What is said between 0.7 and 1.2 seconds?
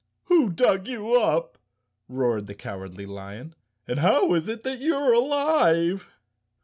you